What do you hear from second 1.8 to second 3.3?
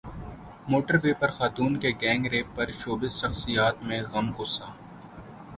کے gang rape پرشوبز